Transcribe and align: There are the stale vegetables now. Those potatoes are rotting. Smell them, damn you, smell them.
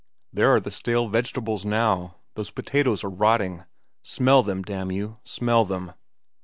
There 0.33 0.49
are 0.49 0.59
the 0.59 0.71
stale 0.71 1.07
vegetables 1.09 1.63
now. 1.63 2.15
Those 2.33 2.49
potatoes 2.49 3.03
are 3.03 3.09
rotting. 3.11 3.65
Smell 4.01 4.41
them, 4.41 4.63
damn 4.63 4.89
you, 4.91 5.19
smell 5.23 5.63
them. 5.63 5.93